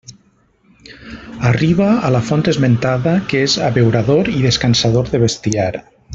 [1.49, 5.71] Arriba a la font esmentada, que és abeurador i descansador de bestiar.